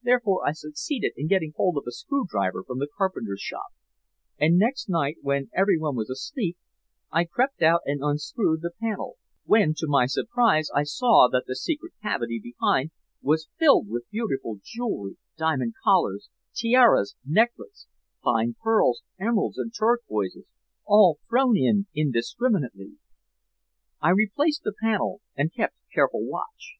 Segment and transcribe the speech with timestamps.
[0.00, 3.70] Therefore I succeeded in getting hold of a screwdriver from the carpenter's shop,
[4.38, 6.56] and next night, when everyone was asleep,
[7.10, 11.56] I crept out and unscrewed the panel, when to my surprise I saw that the
[11.56, 12.92] secret cavity behind
[13.22, 17.88] was filled with beautiful jewelry, diamond collars, tiaras, necklets,
[18.22, 20.46] fine pearls, emeralds and turquoises,
[20.86, 22.98] all thrown in indiscriminately.
[24.00, 26.76] "I replaced the panel and kept careful watch.